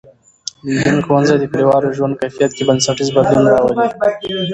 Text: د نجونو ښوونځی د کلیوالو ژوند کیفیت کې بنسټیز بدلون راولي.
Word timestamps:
د 0.63 0.65
نجونو 0.75 1.01
ښوونځی 1.05 1.35
د 1.39 1.45
کلیوالو 1.51 1.95
ژوند 1.97 2.19
کیفیت 2.21 2.51
کې 2.57 2.63
بنسټیز 2.67 3.09
بدلون 3.15 3.45
راولي. 3.51 3.75